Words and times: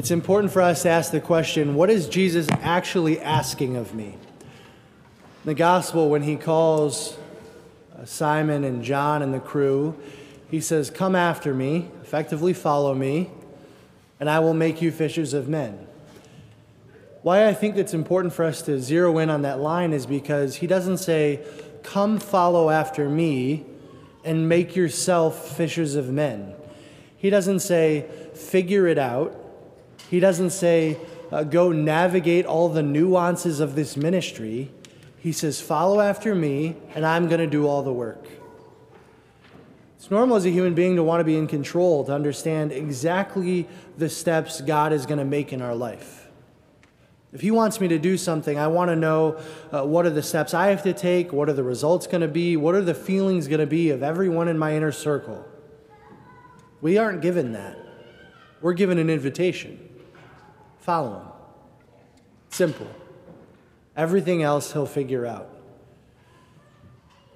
it's 0.00 0.10
important 0.10 0.50
for 0.50 0.62
us 0.62 0.80
to 0.84 0.88
ask 0.88 1.12
the 1.12 1.20
question 1.20 1.74
what 1.74 1.90
is 1.90 2.08
Jesus 2.08 2.48
actually 2.62 3.20
asking 3.20 3.76
of 3.76 3.94
me? 3.94 4.06
In 4.06 4.16
the 5.44 5.52
gospel, 5.52 6.08
when 6.08 6.22
he 6.22 6.36
calls 6.36 7.18
uh, 7.94 8.06
Simon 8.06 8.64
and 8.64 8.82
John 8.82 9.20
and 9.20 9.34
the 9.34 9.40
crew, 9.40 9.94
he 10.50 10.58
says, 10.58 10.88
Come 10.88 11.14
after 11.14 11.52
me, 11.52 11.90
effectively 12.00 12.54
follow 12.54 12.94
me, 12.94 13.28
and 14.18 14.30
I 14.30 14.38
will 14.38 14.54
make 14.54 14.80
you 14.80 14.90
fishers 14.90 15.34
of 15.34 15.50
men. 15.50 15.86
Why 17.20 17.46
I 17.46 17.52
think 17.52 17.76
it's 17.76 17.92
important 17.92 18.32
for 18.32 18.46
us 18.46 18.62
to 18.62 18.80
zero 18.80 19.18
in 19.18 19.28
on 19.28 19.42
that 19.42 19.60
line 19.60 19.92
is 19.92 20.06
because 20.06 20.56
he 20.56 20.66
doesn't 20.66 20.96
say, 20.96 21.44
Come 21.82 22.18
follow 22.18 22.70
after 22.70 23.06
me 23.10 23.66
and 24.24 24.48
make 24.48 24.74
yourself 24.74 25.54
fishers 25.58 25.94
of 25.94 26.08
men. 26.08 26.54
He 27.18 27.28
doesn't 27.28 27.60
say, 27.60 28.06
Figure 28.32 28.86
it 28.86 28.96
out. 28.96 29.36
He 30.10 30.18
doesn't 30.18 30.50
say, 30.50 30.98
uh, 31.30 31.44
Go 31.44 31.70
navigate 31.70 32.44
all 32.44 32.68
the 32.68 32.82
nuances 32.82 33.60
of 33.60 33.76
this 33.76 33.96
ministry. 33.96 34.72
He 35.18 35.30
says, 35.30 35.60
Follow 35.60 36.00
after 36.00 36.34
me, 36.34 36.74
and 36.96 37.06
I'm 37.06 37.28
going 37.28 37.40
to 37.40 37.46
do 37.46 37.68
all 37.68 37.84
the 37.84 37.92
work. 37.92 38.26
It's 39.96 40.10
normal 40.10 40.36
as 40.36 40.44
a 40.46 40.50
human 40.50 40.74
being 40.74 40.96
to 40.96 41.04
want 41.04 41.20
to 41.20 41.24
be 41.24 41.36
in 41.36 41.46
control, 41.46 42.04
to 42.06 42.12
understand 42.12 42.72
exactly 42.72 43.68
the 43.98 44.08
steps 44.08 44.60
God 44.60 44.92
is 44.92 45.06
going 45.06 45.18
to 45.18 45.24
make 45.24 45.52
in 45.52 45.62
our 45.62 45.76
life. 45.76 46.26
If 47.32 47.40
He 47.40 47.52
wants 47.52 47.80
me 47.80 47.86
to 47.86 47.98
do 47.98 48.16
something, 48.16 48.58
I 48.58 48.66
want 48.66 48.88
to 48.88 48.96
know 48.96 49.40
uh, 49.70 49.84
what 49.84 50.06
are 50.06 50.10
the 50.10 50.24
steps 50.24 50.54
I 50.54 50.70
have 50.70 50.82
to 50.82 50.92
take, 50.92 51.32
what 51.32 51.48
are 51.48 51.52
the 51.52 51.62
results 51.62 52.08
going 52.08 52.22
to 52.22 52.28
be, 52.28 52.56
what 52.56 52.74
are 52.74 52.82
the 52.82 52.94
feelings 52.94 53.46
going 53.46 53.60
to 53.60 53.66
be 53.66 53.90
of 53.90 54.02
everyone 54.02 54.48
in 54.48 54.58
my 54.58 54.74
inner 54.74 54.90
circle. 54.90 55.46
We 56.80 56.98
aren't 56.98 57.22
given 57.22 57.52
that. 57.52 57.78
We're 58.60 58.72
given 58.72 58.98
an 58.98 59.08
invitation. 59.08 59.89
Follow 60.80 61.20
Him. 61.20 61.26
Simple. 62.48 62.90
Everything 63.96 64.42
else 64.42 64.72
He'll 64.72 64.86
figure 64.86 65.26
out. 65.26 65.48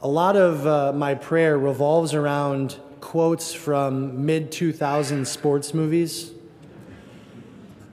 A 0.00 0.08
lot 0.08 0.36
of 0.36 0.66
uh, 0.66 0.92
my 0.92 1.14
prayer 1.14 1.58
revolves 1.58 2.14
around 2.14 2.78
quotes 3.00 3.52
from 3.54 4.26
mid 4.26 4.52
2000 4.52 5.26
sports 5.26 5.72
movies. 5.72 6.32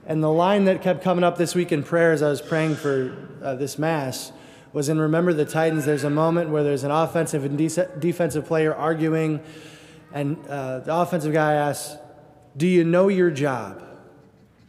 And 0.05 0.21
the 0.21 0.31
line 0.31 0.65
that 0.65 0.81
kept 0.81 1.01
coming 1.01 1.23
up 1.23 1.37
this 1.37 1.55
week 1.55 1.71
in 1.71 1.83
prayer 1.83 2.11
as 2.11 2.21
I 2.21 2.29
was 2.29 2.41
praying 2.41 2.75
for 2.75 3.15
uh, 3.41 3.55
this 3.55 3.79
Mass 3.79 4.31
was 4.73 4.89
in 4.89 4.99
Remember 4.99 5.33
the 5.33 5.45
Titans. 5.45 5.85
There's 5.85 6.03
a 6.03 6.09
moment 6.09 6.49
where 6.49 6.63
there's 6.63 6.83
an 6.83 6.91
offensive 6.91 7.45
and 7.45 7.57
de- 7.57 7.99
defensive 7.99 8.45
player 8.45 8.73
arguing, 8.75 9.39
and 10.11 10.37
uh, 10.47 10.79
the 10.79 10.93
offensive 10.93 11.31
guy 11.31 11.53
asks, 11.53 11.95
Do 12.57 12.67
you 12.67 12.83
know 12.83 13.07
your 13.07 13.31
job? 13.31 13.92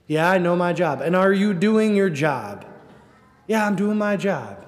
Yeah, 0.07 0.31
I 0.31 0.39
know 0.39 0.55
my 0.55 0.73
job. 0.73 1.01
And 1.01 1.17
are 1.17 1.33
you 1.33 1.55
doing 1.55 1.97
your 1.97 2.11
job? 2.11 2.67
Yeah, 3.47 3.67
I'm 3.67 3.77
doing 3.77 3.97
my 3.97 4.17
job. 4.17 4.65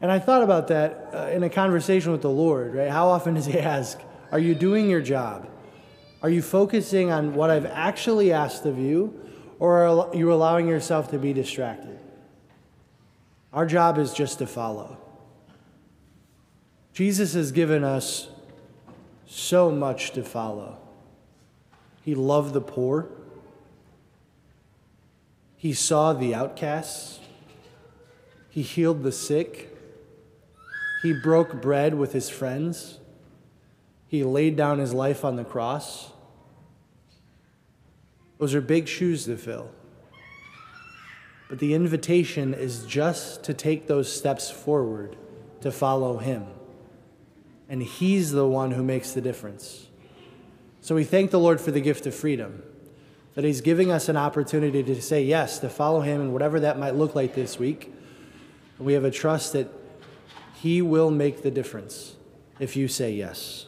And 0.00 0.12
I 0.12 0.18
thought 0.18 0.42
about 0.42 0.68
that 0.68 1.10
uh, 1.12 1.30
in 1.32 1.42
a 1.42 1.50
conversation 1.50 2.12
with 2.12 2.22
the 2.22 2.30
Lord, 2.30 2.74
right? 2.74 2.90
How 2.90 3.08
often 3.08 3.34
does 3.34 3.46
He 3.46 3.58
ask, 3.58 3.98
Are 4.30 4.38
you 4.38 4.54
doing 4.54 4.88
your 4.88 5.00
job? 5.00 5.48
Are 6.22 6.30
you 6.30 6.42
focusing 6.42 7.10
on 7.10 7.34
what 7.34 7.50
I've 7.50 7.66
actually 7.66 8.32
asked 8.32 8.64
of 8.64 8.78
you, 8.78 9.20
or 9.58 9.86
are 9.86 10.14
you 10.14 10.32
allowing 10.32 10.68
yourself 10.68 11.10
to 11.10 11.18
be 11.18 11.32
distracted? 11.32 11.98
Our 13.52 13.66
job 13.66 13.98
is 13.98 14.12
just 14.12 14.38
to 14.38 14.46
follow. 14.46 14.98
Jesus 16.92 17.34
has 17.34 17.52
given 17.52 17.84
us 17.84 18.28
so 19.26 19.70
much 19.70 20.12
to 20.12 20.22
follow. 20.22 20.78
He 22.04 22.14
loved 22.14 22.52
the 22.54 22.60
poor. 22.60 23.08
He 25.64 25.72
saw 25.72 26.12
the 26.12 26.34
outcasts. 26.34 27.20
He 28.50 28.60
healed 28.60 29.02
the 29.02 29.10
sick. 29.10 29.74
He 31.02 31.14
broke 31.14 31.62
bread 31.62 31.94
with 31.94 32.12
his 32.12 32.28
friends. 32.28 32.98
He 34.06 34.24
laid 34.24 34.56
down 34.56 34.78
his 34.78 34.92
life 34.92 35.24
on 35.24 35.36
the 35.36 35.42
cross. 35.44 36.12
Those 38.36 38.54
are 38.54 38.60
big 38.60 38.88
shoes 38.88 39.24
to 39.24 39.38
fill. 39.38 39.70
But 41.48 41.60
the 41.60 41.72
invitation 41.72 42.52
is 42.52 42.84
just 42.84 43.42
to 43.44 43.54
take 43.54 43.86
those 43.86 44.12
steps 44.12 44.50
forward 44.50 45.16
to 45.62 45.72
follow 45.72 46.18
him. 46.18 46.44
And 47.70 47.82
he's 47.82 48.32
the 48.32 48.46
one 48.46 48.72
who 48.72 48.82
makes 48.82 49.12
the 49.12 49.22
difference. 49.22 49.86
So 50.82 50.94
we 50.94 51.04
thank 51.04 51.30
the 51.30 51.40
Lord 51.40 51.58
for 51.58 51.70
the 51.70 51.80
gift 51.80 52.04
of 52.04 52.14
freedom, 52.14 52.62
that 53.34 53.44
he's 53.44 53.60
giving 53.60 53.90
us 53.90 54.08
an 54.08 54.16
opportunity 54.16 54.82
to 54.82 55.00
say 55.02 55.22
yes, 55.22 55.58
to 55.58 55.68
follow 55.68 56.00
him, 56.00 56.20
and 56.20 56.32
whatever 56.32 56.60
that 56.60 56.78
might 56.78 56.94
look 56.94 57.14
like 57.14 57.34
this 57.34 57.58
week. 57.58 57.92
And 58.78 58.86
we 58.86 58.92
have 58.92 59.04
a 59.04 59.10
trust 59.10 59.52
that 59.54 59.68
he 60.54 60.82
will 60.82 61.10
make 61.10 61.42
the 61.42 61.50
difference 61.50 62.16
if 62.60 62.76
you 62.76 62.88
say 62.88 63.12
yes. 63.12 63.66